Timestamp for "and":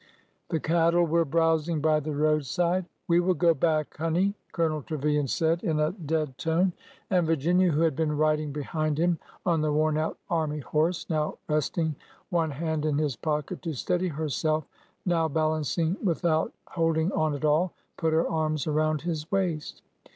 7.11-7.27